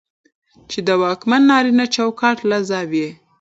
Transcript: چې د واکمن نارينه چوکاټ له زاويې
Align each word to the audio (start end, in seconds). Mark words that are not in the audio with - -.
چې 0.69 0.79
د 0.87 0.89
واکمن 1.01 1.41
نارينه 1.51 1.85
چوکاټ 1.95 2.37
له 2.49 2.57
زاويې 2.69 3.09